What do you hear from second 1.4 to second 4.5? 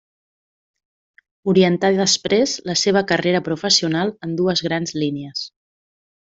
Orientà després la seva carrera professional en